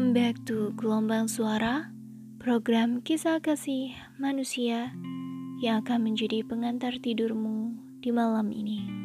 Welcome 0.00 0.16
back 0.16 0.40
to 0.48 0.72
Gelombang 0.80 1.28
Suara, 1.28 1.92
program 2.40 3.04
kisah 3.04 3.36
kasih 3.36 3.92
manusia 4.16 4.96
yang 5.60 5.84
akan 5.84 6.08
menjadi 6.08 6.40
pengantar 6.40 6.96
tidurmu 7.04 7.76
di 8.00 8.08
malam 8.08 8.48
ini. 8.48 8.99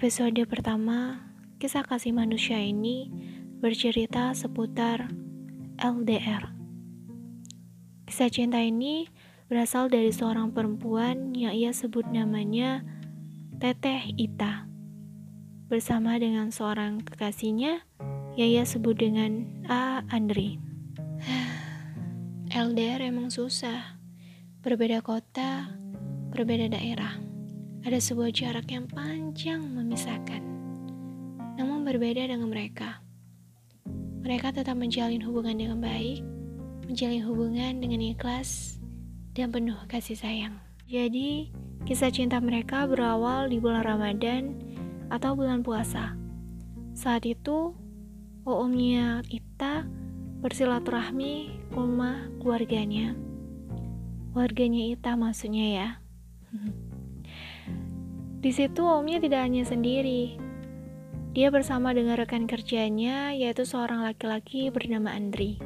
Episode 0.00 0.48
pertama, 0.48 1.28
kisah 1.60 1.84
kasih 1.84 2.16
manusia 2.16 2.56
ini 2.56 3.12
bercerita 3.60 4.32
seputar 4.32 5.12
LDR. 5.76 6.56
Kisah 8.08 8.32
cinta 8.32 8.64
ini 8.64 9.12
berasal 9.52 9.92
dari 9.92 10.08
seorang 10.08 10.56
perempuan 10.56 11.36
yang 11.36 11.52
ia 11.52 11.76
sebut 11.76 12.08
namanya 12.08 12.80
Teteh 13.60 14.16
Ita. 14.16 14.64
Bersama 15.68 16.16
dengan 16.16 16.48
seorang 16.48 17.04
kekasihnya 17.04 17.84
yang 18.40 18.48
ia 18.56 18.64
sebut 18.64 18.96
dengan 18.96 19.44
A. 19.68 20.00
Andri. 20.08 20.56
LDR 22.56 23.04
emang 23.04 23.28
susah. 23.28 24.00
Berbeda 24.64 25.04
kota, 25.04 25.68
berbeda 26.32 26.72
daerah 26.72 27.29
ada 27.80 27.96
sebuah 27.96 28.28
jarak 28.28 28.68
yang 28.68 28.84
panjang 28.84 29.64
memisahkan. 29.64 30.44
Namun 31.56 31.84
berbeda 31.88 32.28
dengan 32.28 32.52
mereka. 32.52 33.00
Mereka 34.20 34.52
tetap 34.52 34.76
menjalin 34.76 35.24
hubungan 35.24 35.56
dengan 35.56 35.80
baik, 35.80 36.20
menjalin 36.84 37.24
hubungan 37.24 37.80
dengan 37.80 38.04
ikhlas, 38.04 38.76
dan 39.32 39.48
penuh 39.48 39.80
kasih 39.88 40.16
sayang. 40.18 40.60
Jadi, 40.84 41.48
kisah 41.88 42.12
cinta 42.12 42.36
mereka 42.36 42.84
berawal 42.84 43.48
di 43.48 43.56
bulan 43.56 43.86
Ramadan 43.86 44.60
atau 45.08 45.32
bulan 45.32 45.64
puasa. 45.64 46.12
Saat 46.92 47.24
itu, 47.24 47.72
Oomnya 48.44 49.24
Ita 49.32 49.88
bersilaturahmi 50.44 51.64
rumah 51.72 52.28
keluarganya. 52.44 53.16
Warganya 54.36 54.82
Ita 54.92 55.16
maksudnya 55.16 55.66
ya. 55.72 55.88
Di 58.40 58.56
situ 58.56 58.80
omnya 58.88 59.20
tidak 59.20 59.44
hanya 59.44 59.68
sendiri. 59.68 60.40
Dia 61.36 61.52
bersama 61.52 61.92
dengan 61.92 62.16
rekan 62.16 62.48
kerjanya, 62.48 63.36
yaitu 63.36 63.68
seorang 63.68 64.00
laki-laki 64.00 64.72
bernama 64.72 65.12
Andri. 65.12 65.60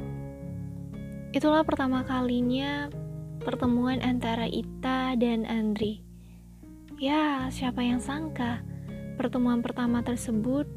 Itulah 1.31 1.63
pertama 1.63 2.03
kalinya 2.03 2.91
pertemuan 3.39 4.03
antara 4.03 4.43
Ita 4.51 5.15
dan 5.15 5.47
Andri. 5.47 6.03
Ya, 6.99 7.47
siapa 7.47 7.79
yang 7.79 8.03
sangka 8.03 8.59
pertemuan 9.15 9.63
pertama 9.63 10.03
tersebut 10.03 10.67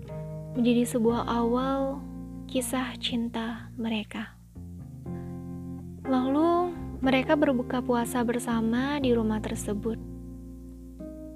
menjadi 0.55 0.87
sebuah 0.87 1.27
awal 1.27 1.99
kisah 2.47 2.95
cinta 3.03 3.75
mereka. 3.75 4.39
Lalu, 6.07 6.73
mereka 7.03 7.35
berbuka 7.35 7.83
puasa 7.83 8.23
bersama 8.23 9.03
di 9.03 9.11
rumah 9.15 9.43
tersebut. 9.43 10.18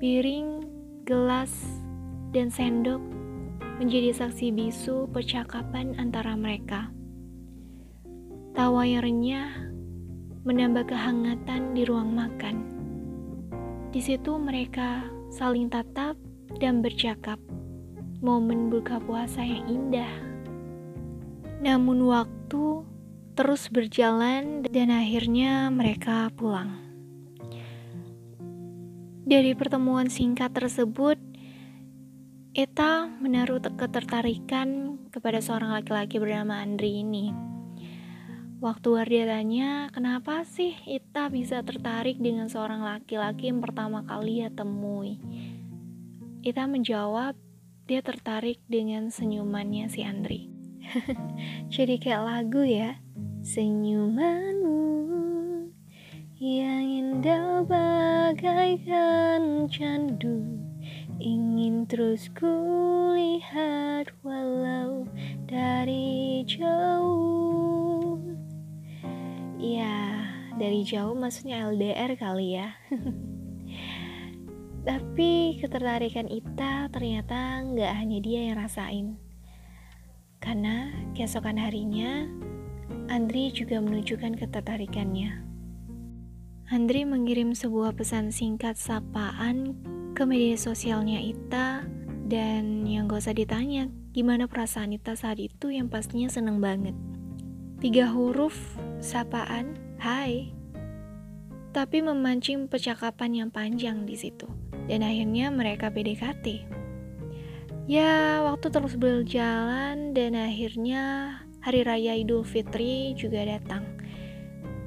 Piring, 0.02 0.66
gelas, 1.06 1.54
dan 2.34 2.50
sendok 2.50 2.98
menjadi 3.78 4.10
saksi 4.10 4.50
bisu 4.50 5.06
percakapan 5.14 5.94
antara 5.94 6.34
mereka. 6.34 6.90
Tawa 8.50 8.82
yang 8.82 9.06
renyah 9.06 9.70
menambah 10.42 10.90
kehangatan 10.90 11.78
di 11.78 11.86
ruang 11.86 12.18
makan. 12.18 12.66
Di 13.94 14.02
situ 14.02 14.42
mereka 14.42 15.06
saling 15.30 15.70
tatap 15.70 16.18
dan 16.58 16.82
bercakap. 16.82 17.38
Momen 18.26 18.74
buka 18.74 18.98
puasa 18.98 19.46
yang 19.46 19.70
indah. 19.70 20.10
Namun 21.62 22.10
waktu 22.10 22.82
terus 23.38 23.70
berjalan 23.70 24.66
dan 24.66 24.90
akhirnya 24.90 25.70
mereka 25.70 26.26
pulang. 26.34 26.91
Dari 29.22 29.54
pertemuan 29.54 30.10
singkat 30.10 30.50
tersebut, 30.50 31.14
Eta 32.58 33.06
menaruh 33.06 33.62
ketertarikan 33.62 34.98
kepada 35.14 35.38
seorang 35.38 35.70
laki-laki 35.72 36.18
bernama 36.18 36.58
Andri 36.58 37.06
ini. 37.06 37.30
Waktu 38.58 38.88
Wardia 38.94 39.24
tanya, 39.30 39.90
kenapa 39.94 40.42
sih 40.42 40.74
Ita 40.86 41.30
bisa 41.30 41.62
tertarik 41.62 42.18
dengan 42.18 42.50
seorang 42.50 42.82
laki-laki 42.82 43.46
yang 43.46 43.62
pertama 43.62 44.02
kali 44.02 44.42
ia 44.42 44.50
temui? 44.50 45.22
Ita 46.42 46.66
menjawab, 46.66 47.38
dia 47.86 48.02
tertarik 48.02 48.58
dengan 48.66 49.10
senyumannya 49.10 49.86
si 49.86 50.02
Andri. 50.02 50.50
Jadi 51.74 51.94
kayak 52.02 52.22
lagu 52.26 52.66
ya, 52.66 52.98
senyumanmu 53.46 54.51
yang 56.42 57.22
indah 57.22 57.62
bagaikan 57.70 59.70
candu 59.70 60.42
ingin 61.22 61.86
terus 61.86 62.26
kulihat 62.34 64.10
walau 64.26 65.06
dari 65.46 66.42
jauh. 66.42 68.18
Ya 69.54 70.26
dari 70.58 70.82
jauh 70.82 71.14
maksudnya 71.14 71.70
LDR 71.70 72.18
kali 72.18 72.58
ya. 72.58 72.74
Tapi 74.90 75.62
ketertarikan 75.62 76.26
Ita 76.26 76.90
ternyata 76.90 77.62
nggak 77.70 77.92
hanya 78.02 78.18
dia 78.18 78.50
yang 78.50 78.58
rasain. 78.58 79.14
Karena 80.42 80.90
keesokan 81.14 81.54
harinya 81.54 82.26
Andri 83.06 83.54
juga 83.54 83.78
menunjukkan 83.78 84.42
ketertarikannya 84.42 85.51
Andri 86.72 87.04
mengirim 87.04 87.52
sebuah 87.52 87.92
pesan 87.92 88.32
singkat 88.32 88.80
sapaan 88.80 89.76
ke 90.16 90.24
media 90.24 90.56
sosialnya 90.56 91.20
Ita 91.20 91.84
dan 92.32 92.88
yang 92.88 93.12
gak 93.12 93.28
usah 93.28 93.36
ditanya 93.36 93.92
gimana 94.16 94.48
perasaan 94.48 94.96
Ita 94.96 95.12
saat 95.12 95.36
itu 95.36 95.68
yang 95.68 95.92
pastinya 95.92 96.32
seneng 96.32 96.64
banget. 96.64 96.96
Tiga 97.76 98.08
huruf 98.08 98.56
sapaan, 99.04 99.76
hai. 100.00 100.48
Tapi 101.76 102.00
memancing 102.00 102.72
percakapan 102.72 103.44
yang 103.44 103.50
panjang 103.52 104.08
di 104.08 104.16
situ. 104.16 104.48
Dan 104.88 105.04
akhirnya 105.04 105.52
mereka 105.52 105.92
PDKT. 105.92 106.64
Ya, 107.84 108.40
waktu 108.48 108.72
terus 108.72 108.96
berjalan 108.96 110.16
dan 110.16 110.32
akhirnya 110.40 111.36
Hari 111.60 111.84
Raya 111.84 112.16
Idul 112.16 112.48
Fitri 112.48 113.12
juga 113.12 113.44
datang. 113.44 114.01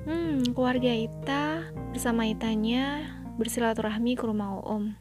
Hmm, 0.05 0.53
keluarga 0.53 0.93
Ita 0.93 1.73
bersama 1.89 2.29
Itanya 2.29 3.09
bersilaturahmi 3.41 4.13
ke 4.13 4.29
rumah 4.29 4.61
Om. 4.61 4.93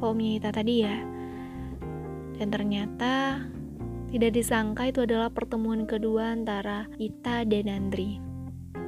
Omnya 0.00 0.32
Ita 0.40 0.50
tadi 0.56 0.74
ya. 0.80 1.04
Dan 2.40 2.48
ternyata 2.48 3.44
tidak 4.08 4.32
disangka 4.32 4.88
itu 4.88 5.04
adalah 5.04 5.28
pertemuan 5.28 5.84
kedua 5.84 6.32
antara 6.32 6.88
Ita 6.96 7.44
dan 7.44 7.68
Andri. 7.68 8.16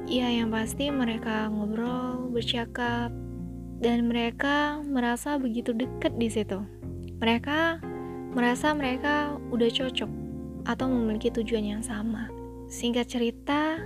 Ya, 0.09 0.33
yang 0.33 0.49
pasti 0.49 0.89
mereka 0.89 1.45
ngobrol, 1.53 2.33
bercakap, 2.33 3.13
dan 3.77 4.09
mereka 4.09 4.81
merasa 4.81 5.37
begitu 5.37 5.77
dekat 5.77 6.17
di 6.17 6.25
situ. 6.33 6.57
Mereka 7.21 7.85
merasa 8.33 8.73
mereka 8.73 9.37
udah 9.53 9.69
cocok 9.69 10.09
atau 10.65 10.85
memiliki 10.89 11.29
tujuan 11.29 11.77
yang 11.77 11.83
sama. 11.85 12.33
Singkat 12.65 13.05
cerita, 13.05 13.77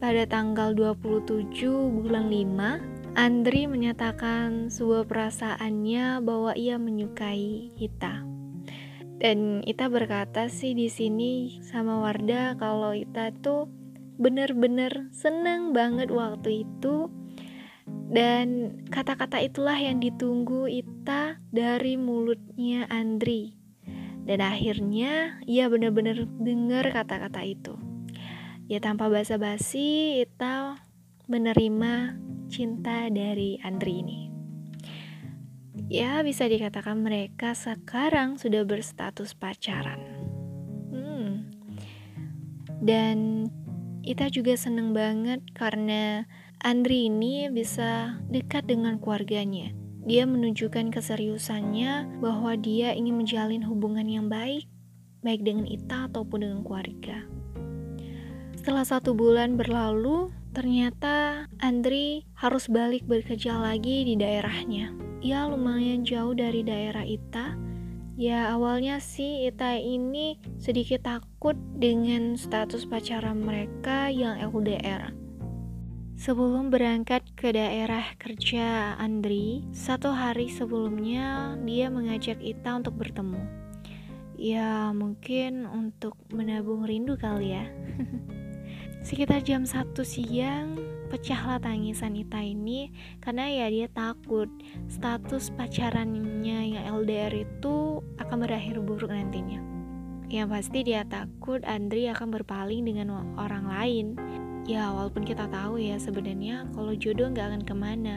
pada 0.00 0.24
tanggal 0.24 0.72
27 0.72 1.52
bulan 1.92 2.32
5, 2.32 3.20
Andri 3.20 3.68
menyatakan 3.68 4.72
sebuah 4.72 5.04
perasaannya 5.04 6.24
bahwa 6.24 6.56
ia 6.56 6.80
menyukai 6.80 7.68
Ita. 7.76 8.24
Dan 9.20 9.60
Ita 9.60 9.92
berkata 9.92 10.48
sih 10.48 10.72
di 10.72 10.88
sini 10.88 11.60
sama 11.60 12.00
Warda 12.00 12.56
kalau 12.56 12.96
Ita 12.96 13.28
tuh 13.44 13.68
bener-bener 14.16 15.12
seneng 15.12 15.76
banget 15.76 16.08
waktu 16.08 16.64
itu 16.64 17.12
dan 18.08 18.80
kata-kata 18.88 19.36
itulah 19.44 19.76
yang 19.76 20.00
ditunggu 20.00 20.64
Ita 20.64 21.36
dari 21.52 22.00
mulutnya 22.00 22.88
Andri. 22.88 23.52
Dan 24.24 24.40
akhirnya 24.40 25.44
ia 25.44 25.68
benar-benar 25.68 26.24
dengar 26.40 26.88
kata-kata 26.88 27.44
itu. 27.44 27.89
Ya 28.70 28.78
tanpa 28.78 29.10
basa-basi, 29.10 30.22
Ita 30.22 30.78
menerima 31.26 32.14
cinta 32.46 33.10
dari 33.10 33.58
Andri 33.66 33.98
ini. 33.98 34.20
Ya, 35.90 36.22
bisa 36.22 36.46
dikatakan 36.46 37.02
mereka 37.02 37.50
sekarang 37.58 38.38
sudah 38.38 38.62
berstatus 38.62 39.34
pacaran. 39.34 39.98
Hmm. 40.94 41.50
Dan 42.78 43.50
kita 44.06 44.30
juga 44.30 44.54
seneng 44.54 44.94
banget 44.94 45.42
karena 45.50 46.30
Andri 46.62 47.10
ini 47.10 47.50
bisa 47.50 48.22
dekat 48.30 48.70
dengan 48.70 49.02
keluarganya. 49.02 49.74
Dia 50.06 50.30
menunjukkan 50.30 50.94
keseriusannya 50.94 52.22
bahwa 52.22 52.54
dia 52.54 52.94
ingin 52.94 53.18
menjalin 53.18 53.66
hubungan 53.66 54.06
yang 54.06 54.30
baik, 54.30 54.70
baik 55.26 55.42
dengan 55.42 55.66
Ita 55.66 56.06
ataupun 56.06 56.46
dengan 56.46 56.62
keluarga. 56.62 57.39
Setelah 58.70 58.86
satu 58.86 59.18
bulan 59.18 59.58
berlalu, 59.58 60.30
ternyata 60.54 61.42
Andri 61.58 62.22
harus 62.38 62.70
balik 62.70 63.02
bekerja 63.02 63.58
lagi 63.58 64.06
di 64.06 64.14
daerahnya 64.14 64.94
ya 65.18 65.50
lumayan 65.50 66.06
jauh 66.06 66.38
dari 66.38 66.62
daerah 66.62 67.02
Ita. 67.02 67.58
Ya 68.14 68.54
awalnya 68.54 69.02
sih 69.02 69.50
Ita 69.50 69.74
ini 69.74 70.38
sedikit 70.62 71.02
takut 71.02 71.58
dengan 71.82 72.38
status 72.38 72.86
pacaran 72.86 73.42
mereka 73.42 74.06
yang 74.06 74.38
LDR. 74.38 75.18
Sebelum 76.14 76.70
berangkat 76.70 77.26
ke 77.34 77.50
daerah 77.50 78.06
kerja 78.22 78.94
Andri, 79.02 79.66
satu 79.74 80.14
hari 80.14 80.46
sebelumnya 80.46 81.58
dia 81.66 81.90
mengajak 81.90 82.38
Ita 82.38 82.78
untuk 82.78 82.94
bertemu. 83.02 83.42
Ya 84.38 84.94
mungkin 84.94 85.66
untuk 85.66 86.14
menabung 86.30 86.86
rindu 86.86 87.18
kali 87.18 87.58
ya. 87.58 87.66
Sekitar 89.00 89.40
jam 89.40 89.64
1 89.64 89.96
siang, 90.04 90.76
pecahlah 91.08 91.56
tangisan 91.56 92.20
Ita 92.20 92.44
ini 92.44 92.92
karena 93.24 93.48
ya 93.48 93.66
dia 93.72 93.88
takut 93.88 94.52
status 94.92 95.48
pacarannya 95.56 96.76
yang 96.76 96.84
LDR 97.00 97.32
itu 97.32 98.04
akan 98.20 98.44
berakhir 98.44 98.76
buruk 98.84 99.08
nantinya. 99.08 99.56
Yang 100.28 100.48
pasti 100.52 100.78
dia 100.84 101.08
takut 101.08 101.64
Andri 101.64 102.12
akan 102.12 102.28
berpaling 102.28 102.84
dengan 102.84 103.24
orang 103.40 103.72
lain. 103.72 104.06
Ya 104.68 104.92
walaupun 104.92 105.24
kita 105.24 105.48
tahu 105.48 105.80
ya 105.80 105.96
sebenarnya 105.96 106.68
kalau 106.76 106.92
jodoh 106.92 107.32
nggak 107.32 107.56
akan 107.56 107.62
ke 107.64 107.74
mana, 107.74 108.16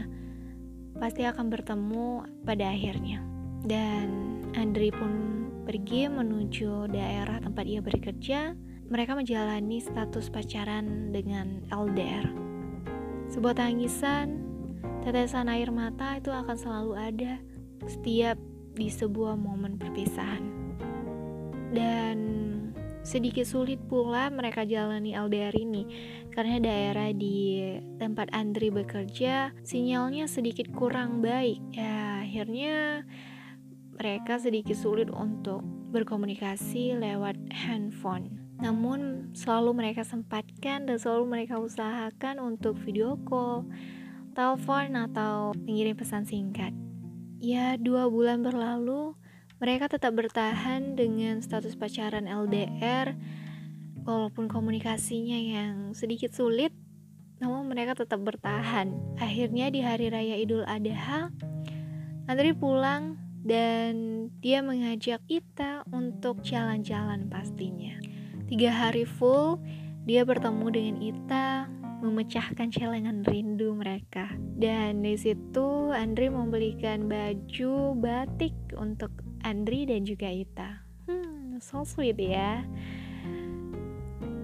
pasti 1.00 1.24
akan 1.24 1.47
bertemu 1.47 2.27
pada 2.44 2.75
akhirnya. 2.75 3.24
Dan 3.63 4.36
Andri 4.59 4.91
pun 4.91 5.47
pergi 5.63 6.12
menuju 6.12 6.91
daerah 6.91 7.39
tempat 7.39 7.63
ia 7.71 7.79
bekerja. 7.79 8.51
Mereka 8.94 9.18
menjalani 9.18 9.81
status 9.81 10.30
pacaran 10.30 11.10
dengan 11.10 11.66
LDR. 11.74 12.30
Sebuah 13.25 13.57
tangisan, 13.57 14.38
tetesan 15.01 15.50
air 15.50 15.74
mata 15.74 16.22
itu 16.22 16.30
akan 16.30 16.54
selalu 16.54 16.94
ada 16.94 17.42
setiap 17.90 18.38
di 18.78 18.94
sebuah 18.94 19.34
momen 19.34 19.81
perpisahan. 19.81 20.45
Dan 21.74 22.18
sedikit 23.01 23.50
sulit 23.50 23.81
pula 23.81 24.30
mereka 24.30 24.62
jalani 24.62 25.18
LDR 25.18 25.57
ini 25.57 25.89
karena 26.30 26.62
daerah 26.62 27.10
di 27.18 27.66
tempat 27.98 28.30
Andri 28.30 28.69
bekerja 28.69 29.57
sinyalnya 29.66 30.30
sedikit 30.30 30.69
kurang 30.69 31.25
baik. 31.25 31.57
Ya, 31.74 32.22
akhirnya 32.22 33.10
mereka 33.98 34.38
sedikit 34.38 34.78
sulit 34.78 35.10
untuk 35.10 35.66
berkomunikasi 35.89 36.94
lewat 37.01 37.42
handphone. 37.50 38.43
Namun 38.61 39.31
selalu 39.33 39.71
mereka 39.73 40.05
sempatkan 40.05 40.85
dan 40.85 40.97
selalu 41.00 41.25
mereka 41.29 41.57
usahakan 41.57 42.41
untuk 42.44 42.77
video 42.81 43.17
call, 43.25 43.65
telepon 44.38 44.94
atau 44.97 45.55
mengirim 45.63 45.97
pesan 45.97 46.27
singkat. 46.27 46.75
Ya 47.41 47.75
dua 47.79 48.11
bulan 48.11 48.44
berlalu, 48.45 49.17
mereka 49.57 49.88
tetap 49.89 50.13
bertahan 50.13 51.00
dengan 51.00 51.41
status 51.41 51.73
pacaran 51.79 52.29
LDR 52.29 53.15
Walaupun 54.03 54.51
komunikasinya 54.51 55.39
yang 55.39 55.95
sedikit 55.95 56.35
sulit, 56.35 56.75
namun 57.39 57.71
mereka 57.71 57.95
tetap 57.95 58.19
bertahan. 58.19 58.91
Akhirnya 59.15 59.71
di 59.71 59.79
hari 59.79 60.11
raya 60.11 60.35
Idul 60.35 60.67
Adha, 60.67 61.31
Andri 62.27 62.51
pulang 62.51 63.15
dan 63.47 64.27
dia 64.44 64.59
mengajak 64.59 65.23
Ita 65.31 65.88
untuk 65.88 66.44
jalan-jalan 66.44 67.31
pastinya. 67.31 67.95
Tiga 68.48 68.72
hari 68.72 69.07
full, 69.07 69.60
dia 70.04 70.28
bertemu 70.28 70.68
dengan 70.68 70.95
Ita, 71.00 71.72
memecahkan 72.04 72.68
celengan 72.75 73.24
rindu 73.24 73.72
mereka. 73.72 74.28
Dan 74.60 75.00
di 75.00 75.16
situ 75.16 75.95
Andri 75.95 76.28
membelikan 76.28 77.07
baju 77.07 77.95
batik 77.95 78.54
untuk 78.75 79.16
Andri 79.48 79.88
dan 79.88 80.04
juga 80.04 80.28
Ita. 80.28 80.84
Hmm, 81.07 81.63
so 81.63 81.88
sweet 81.88 82.19
ya. 82.19 82.68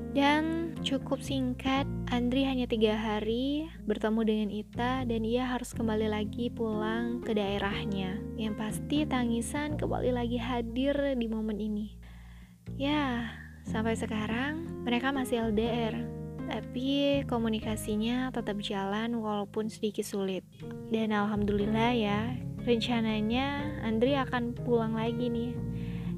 Dan 0.10 0.74
cukup 0.82 1.22
singkat, 1.22 1.86
Andri 2.10 2.42
hanya 2.48 2.66
tiga 2.66 2.98
hari 2.98 3.70
bertemu 3.86 4.22
dengan 4.26 4.50
Ita 4.50 5.06
dan 5.06 5.22
ia 5.22 5.46
harus 5.46 5.76
kembali 5.76 6.08
lagi 6.10 6.50
pulang 6.50 7.22
ke 7.22 7.36
daerahnya. 7.36 8.18
Yang 8.40 8.56
pasti 8.58 8.98
tangisan 9.06 9.76
kembali 9.76 10.16
lagi 10.16 10.40
hadir 10.40 10.96
di 11.14 11.28
momen 11.30 11.62
ini. 11.62 12.00
Ya, 12.80 13.28
Sampai 13.70 13.94
sekarang 13.94 14.82
mereka 14.82 15.14
masih 15.14 15.54
LDR, 15.54 15.94
tapi 16.50 17.22
komunikasinya 17.30 18.34
tetap 18.34 18.58
jalan 18.66 19.22
walaupun 19.22 19.70
sedikit 19.70 20.02
sulit. 20.02 20.42
Dan 20.90 21.14
alhamdulillah 21.14 21.94
ya, 21.94 22.34
rencananya 22.66 23.78
Andri 23.86 24.18
akan 24.18 24.58
pulang 24.66 24.98
lagi 24.98 25.30
nih 25.30 25.54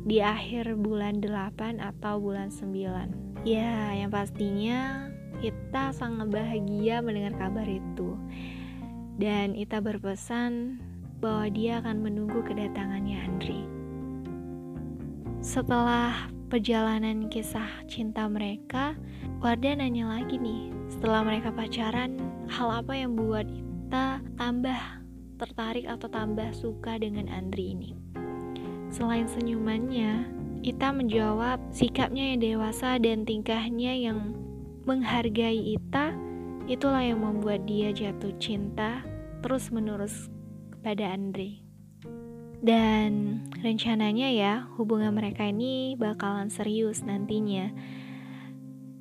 di 0.07 0.23
akhir 0.23 0.79
bulan 0.79 1.19
8 1.19 1.83
atau 1.83 2.23
bulan 2.23 2.47
9. 2.47 3.43
Ya, 3.43 3.99
yang 3.99 4.15
pastinya 4.15 5.11
kita 5.43 5.91
sangat 5.91 6.31
bahagia 6.31 7.03
mendengar 7.03 7.35
kabar 7.35 7.67
itu. 7.67 8.15
Dan 9.19 9.59
Ita 9.59 9.83
berpesan 9.83 10.79
bahwa 11.19 11.51
dia 11.51 11.83
akan 11.83 11.99
menunggu 11.99 12.39
kedatangannya 12.47 13.17
Andri. 13.27 13.61
Setelah 15.43 16.31
perjalanan 16.51 17.31
kisah 17.31 17.87
cinta 17.87 18.27
mereka, 18.27 18.91
Wardah 19.39 19.79
nanya 19.79 20.19
lagi 20.19 20.35
nih, 20.35 20.67
setelah 20.91 21.23
mereka 21.23 21.47
pacaran, 21.55 22.19
hal 22.51 22.83
apa 22.83 22.91
yang 22.91 23.15
buat 23.15 23.47
kita 23.47 24.19
tambah 24.35 24.79
tertarik 25.39 25.87
atau 25.87 26.11
tambah 26.11 26.51
suka 26.51 26.99
dengan 26.99 27.31
Andri 27.31 27.71
ini? 27.71 27.95
Selain 28.91 29.31
senyumannya, 29.31 30.27
Ita 30.61 30.91
menjawab 30.91 31.57
sikapnya 31.71 32.35
yang 32.35 32.43
dewasa 32.43 32.99
dan 32.99 33.23
tingkahnya 33.23 33.95
yang 33.95 34.35
menghargai 34.83 35.79
Ita, 35.79 36.11
itulah 36.67 37.01
yang 37.01 37.23
membuat 37.23 37.63
dia 37.63 37.95
jatuh 37.95 38.35
cinta 38.43 39.07
terus 39.39 39.71
menerus 39.71 40.27
kepada 40.75 41.15
Andri. 41.15 41.60
Dan 42.61 43.41
rencananya 43.57 44.29
ya, 44.29 44.53
hubungan 44.77 45.17
mereka 45.17 45.49
ini 45.49 45.97
bakalan 45.97 46.53
serius 46.53 47.01
nantinya. 47.01 47.73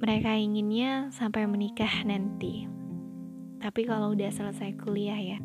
Mereka 0.01 0.33
inginnya 0.33 1.13
sampai 1.13 1.45
menikah 1.45 1.93
nanti. 2.09 2.65
Tapi 3.61 3.85
kalau 3.85 4.17
udah 4.17 4.33
selesai 4.33 4.81
kuliah 4.81 5.37
ya. 5.37 5.39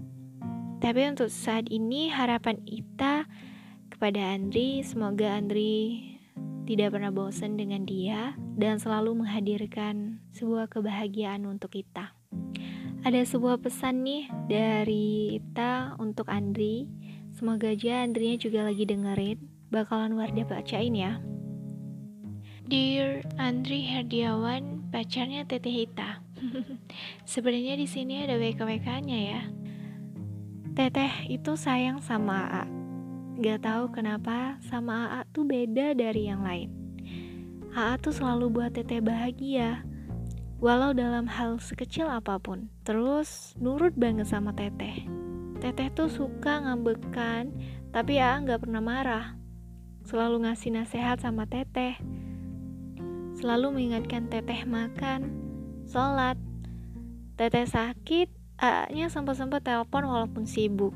Tapi 0.80 1.12
untuk 1.12 1.28
saat 1.28 1.68
ini 1.68 2.08
harapan 2.08 2.64
Ita 2.64 3.28
kepada 3.92 4.32
Andri, 4.32 4.80
semoga 4.80 5.36
Andri 5.36 6.16
tidak 6.64 6.96
pernah 6.96 7.12
bosan 7.12 7.60
dengan 7.60 7.84
dia 7.84 8.32
dan 8.56 8.80
selalu 8.80 9.28
menghadirkan 9.28 10.24
sebuah 10.32 10.72
kebahagiaan 10.72 11.44
untuk 11.52 11.76
kita. 11.76 12.16
Ada 13.04 13.28
sebuah 13.28 13.60
pesan 13.60 14.08
nih 14.08 14.32
dari 14.48 15.36
Ita 15.36 16.00
untuk 16.00 16.32
Andri 16.32 16.88
Semoga 17.36 17.68
aja 17.68 18.08
Andrinya 18.08 18.40
juga 18.40 18.64
lagi 18.64 18.88
dengerin. 18.88 19.36
Bakalan 19.68 20.16
Wardah 20.16 20.48
bacain 20.48 20.96
ya. 20.96 21.20
Dear 22.64 23.28
Andri 23.36 23.84
Herdiawan, 23.84 24.88
pacarnya 24.88 25.44
Teteh 25.44 25.84
Hita. 25.84 26.24
Sebenarnya 27.28 27.76
di 27.76 27.92
sini 27.92 28.24
ada 28.24 28.40
WK-WK-nya 28.40 29.20
ya. 29.20 29.42
Teteh 30.80 31.28
itu 31.28 31.60
sayang 31.60 32.00
sama 32.00 32.48
AA. 32.48 32.66
Gak 33.44 33.68
tahu 33.68 33.92
kenapa 33.92 34.56
sama 34.64 35.20
AA 35.20 35.22
tuh 35.36 35.44
beda 35.44 35.92
dari 35.92 36.32
yang 36.32 36.40
lain. 36.40 36.72
AA 37.76 38.00
tuh 38.00 38.16
selalu 38.16 38.48
buat 38.48 38.72
Teteh 38.72 39.04
bahagia. 39.04 39.84
Walau 40.64 40.96
dalam 40.96 41.28
hal 41.28 41.60
sekecil 41.60 42.08
apa 42.08 42.40
pun. 42.40 42.72
Terus 42.88 43.52
nurut 43.60 43.92
banget 44.00 44.32
sama 44.32 44.56
Teteh 44.56 45.25
Teteh 45.64 45.90
tuh 45.96 46.12
suka 46.12 46.64
ngambekan, 46.64 47.52
tapi 47.96 48.20
ya 48.20 48.40
nggak 48.40 48.68
pernah 48.68 48.84
marah. 48.84 49.26
Selalu 50.06 50.46
ngasih 50.46 50.76
nasihat 50.76 51.18
sama 51.18 51.48
Teteh. 51.48 51.98
Selalu 53.40 53.74
mengingatkan 53.74 54.28
Teteh 54.28 54.68
makan, 54.68 55.32
sholat. 55.88 56.38
Teteh 57.36 57.68
sakit, 57.68 58.32
A-nya 58.56 59.12
sempat-sempat 59.12 59.68
telepon 59.68 60.08
walaupun 60.08 60.48
sibuk. 60.48 60.96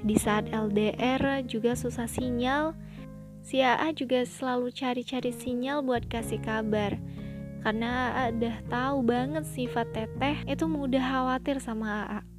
Di 0.00 0.16
saat 0.16 0.48
LDR 0.48 1.44
juga 1.44 1.76
susah 1.76 2.08
sinyal, 2.08 2.72
si 3.44 3.60
AA 3.60 3.92
juga 3.92 4.24
selalu 4.24 4.72
cari-cari 4.72 5.34
sinyal 5.34 5.84
buat 5.84 6.08
kasih 6.08 6.40
kabar. 6.40 6.96
Karena 7.60 8.14
AA 8.14 8.24
udah 8.38 8.56
tahu 8.70 8.96
banget 9.04 9.44
sifat 9.44 9.90
Teteh 9.92 10.46
itu 10.46 10.64
mudah 10.64 11.02
khawatir 11.02 11.58
sama 11.60 12.06
AA. 12.06 12.37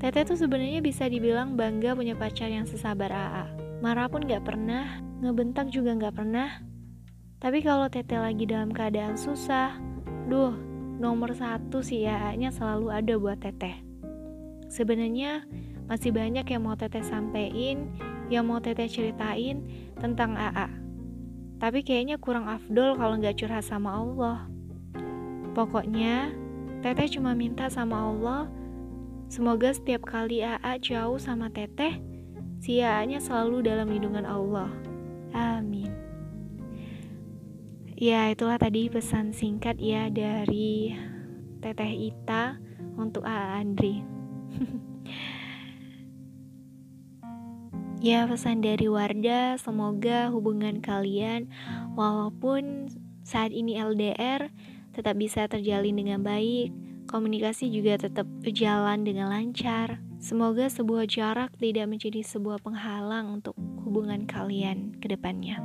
Teteh 0.00 0.24
tuh 0.24 0.40
sebenarnya 0.40 0.80
bisa 0.80 1.04
dibilang 1.12 1.60
bangga 1.60 1.92
punya 1.92 2.16
pacar 2.16 2.48
yang 2.48 2.64
sesabar 2.64 3.12
AA. 3.12 3.44
Marah 3.84 4.08
pun 4.08 4.24
gak 4.24 4.48
pernah, 4.48 4.96
ngebentak 5.20 5.68
juga 5.68 5.92
gak 5.92 6.16
pernah. 6.16 6.64
Tapi 7.36 7.60
kalau 7.60 7.84
Teteh 7.92 8.16
lagi 8.16 8.48
dalam 8.48 8.72
keadaan 8.72 9.20
susah, 9.20 9.76
duh, 10.24 10.56
nomor 10.96 11.36
satu 11.36 11.84
sih 11.84 12.08
AA-nya 12.08 12.48
selalu 12.48 12.88
ada 12.88 13.14
buat 13.20 13.44
Teteh. 13.44 13.76
Sebenarnya 14.72 15.44
masih 15.90 16.14
banyak 16.14 16.46
yang 16.46 16.62
mau 16.62 16.78
teteh 16.78 17.02
sampein, 17.02 17.90
yang 18.30 18.46
mau 18.46 18.62
teteh 18.62 18.86
ceritain 18.86 19.66
tentang 19.98 20.38
AA. 20.38 20.70
Tapi 21.58 21.82
kayaknya 21.82 22.16
kurang 22.16 22.46
afdol 22.46 22.94
kalau 22.94 23.18
nggak 23.18 23.34
curhat 23.36 23.66
sama 23.66 23.98
Allah. 23.98 24.46
Pokoknya, 25.52 26.30
teteh 26.86 27.18
cuma 27.18 27.34
minta 27.34 27.66
sama 27.66 27.98
Allah, 27.98 28.46
semoga 29.30 29.70
setiap 29.70 30.02
kali 30.02 30.42
AA 30.42 30.82
jauh 30.82 31.16
sama 31.22 31.46
teteh, 31.54 32.02
si 32.58 32.82
AA-nya 32.82 33.22
selalu 33.22 33.62
dalam 33.62 33.86
lindungan 33.86 34.26
Allah. 34.26 34.68
Amin. 35.30 35.88
Ya, 37.94 38.26
itulah 38.34 38.58
tadi 38.58 38.90
pesan 38.90 39.30
singkat 39.30 39.78
ya 39.78 40.10
dari 40.10 40.98
Teteh 41.62 42.10
Ita 42.10 42.58
untuk 42.98 43.22
AA 43.22 43.62
Andri. 43.62 44.02
ya 48.00 48.24
pesan 48.24 48.64
dari 48.64 48.88
Wardah 48.88 49.60
semoga 49.60 50.32
hubungan 50.32 50.80
kalian 50.80 51.52
walaupun 51.92 52.88
saat 53.20 53.52
ini 53.52 53.76
LDR 53.76 54.48
tetap 54.96 55.20
bisa 55.20 55.44
terjalin 55.46 56.00
dengan 56.00 56.24
baik 56.24 56.72
komunikasi 57.08 57.70
juga 57.70 57.96
tetap 57.96 58.26
berjalan 58.44 59.06
dengan 59.06 59.30
lancar 59.30 60.02
semoga 60.20 60.68
sebuah 60.68 61.08
jarak 61.08 61.54
tidak 61.56 61.86
menjadi 61.88 62.20
sebuah 62.20 62.60
penghalang 62.60 63.40
untuk 63.40 63.56
hubungan 63.86 64.28
kalian 64.28 64.96
ke 65.00 65.08
depannya 65.08 65.62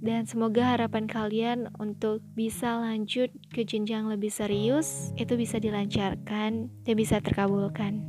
dan 0.00 0.24
semoga 0.24 0.64
harapan 0.64 1.04
kalian 1.04 1.68
untuk 1.76 2.24
bisa 2.32 2.80
lanjut 2.80 3.28
ke 3.52 3.68
jenjang 3.68 4.08
lebih 4.08 4.32
serius 4.32 5.12
itu 5.20 5.36
bisa 5.36 5.60
dilancarkan 5.60 6.72
dan 6.72 6.94
bisa 6.96 7.20
terkabulkan. 7.20 8.00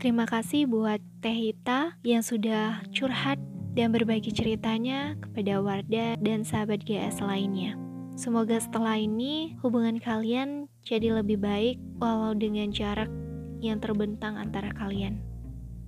Terima 0.00 0.24
kasih 0.24 0.64
buat 0.68 1.00
Teh 1.20 1.32
Hita 1.32 1.96
yang 2.04 2.24
sudah 2.24 2.84
curhat 2.92 3.40
dan 3.76 3.92
berbagi 3.92 4.32
ceritanya 4.32 5.16
kepada 5.20 5.60
Wardah 5.60 6.16
dan 6.20 6.44
sahabat 6.44 6.84
GS 6.84 7.20
lainnya. 7.20 7.89
Semoga 8.20 8.60
setelah 8.60 9.00
ini 9.00 9.56
hubungan 9.64 9.96
kalian 9.96 10.68
jadi 10.84 11.24
lebih 11.24 11.40
baik 11.40 11.80
walau 11.96 12.36
dengan 12.36 12.68
jarak 12.68 13.08
yang 13.64 13.80
terbentang 13.80 14.36
antara 14.36 14.76
kalian. 14.76 15.24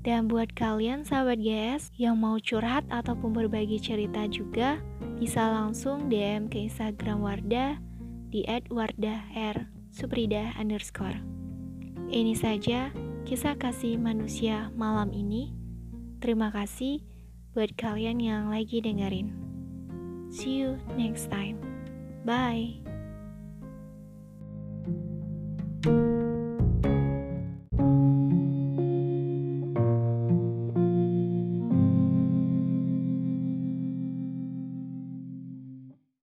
Dan 0.01 0.33
buat 0.33 0.49
kalian 0.57 1.05
sahabat 1.05 1.45
GS 1.45 1.93
yang 2.01 2.17
mau 2.17 2.41
curhat 2.41 2.89
ataupun 2.89 3.37
berbagi 3.37 3.77
cerita 3.77 4.25
juga, 4.33 4.81
bisa 5.21 5.45
langsung 5.45 6.09
DM 6.09 6.49
ke 6.49 6.73
Instagram 6.73 7.21
Wardah 7.21 7.77
di 8.33 8.49
@wardah_r_suprida 8.49 10.57
underscore. 10.57 11.21
Ini 12.09 12.33
saja 12.33 12.97
kisah 13.29 13.61
kasih 13.61 14.01
manusia 14.01 14.73
malam 14.73 15.13
ini. 15.13 15.53
Terima 16.25 16.49
kasih 16.49 17.05
buat 17.53 17.77
kalian 17.77 18.25
yang 18.25 18.49
lagi 18.49 18.81
dengerin. 18.81 19.37
See 20.33 20.65
you 20.65 20.81
next 20.97 21.29
time. 21.29 21.72
Bye. 22.25 22.82